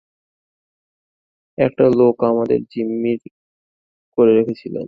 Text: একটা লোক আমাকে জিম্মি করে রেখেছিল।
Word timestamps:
একটা 1.57 1.85
লোক 1.99 2.15
আমাকে 2.29 2.55
জিম্মি 2.71 3.13
করে 4.17 4.31
রেখেছিল। 4.39 4.75